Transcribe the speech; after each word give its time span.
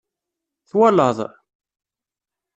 Twalaḍ? 0.69 1.17